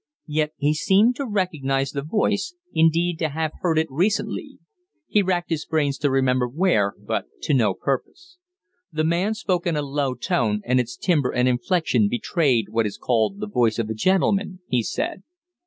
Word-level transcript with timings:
Yet 0.25 0.53
he 0.57 0.73
seemed 0.73 1.15
to 1.17 1.27
recognize 1.27 1.91
the 1.91 2.01
voice, 2.01 2.55
indeed, 2.73 3.19
to 3.19 3.29
have 3.29 3.51
heard 3.61 3.77
it 3.77 3.85
recently. 3.91 4.57
He 5.07 5.21
racked 5.21 5.51
his 5.51 5.63
brains 5.63 5.99
to 5.99 6.09
remember 6.09 6.47
where, 6.47 6.95
but 6.97 7.25
to 7.43 7.53
no 7.53 7.75
purpose. 7.75 8.39
The 8.91 9.03
man 9.03 9.35
spoke 9.35 9.67
in 9.67 9.75
a 9.77 9.83
low 9.83 10.15
tone, 10.15 10.63
and 10.65 10.79
its 10.79 10.97
timbre 10.97 11.31
and 11.31 11.47
inflection 11.47 12.09
betrayed 12.09 12.69
what 12.69 12.87
is 12.87 12.97
called 12.97 13.37
the 13.39 13.47
voice 13.47 13.77
of 13.77 13.91
a 13.91 13.93
gentleman, 13.93 14.61
he 14.67 14.81
said. 14.81 15.21